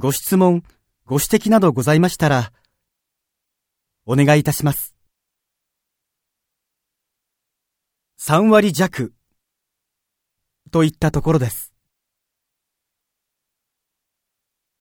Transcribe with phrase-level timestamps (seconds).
[0.00, 0.62] ご質問、
[1.04, 2.52] ご指摘などございましたら、
[4.06, 4.94] お願いいたします。
[8.18, 9.12] 3割弱
[10.70, 11.69] といったところです。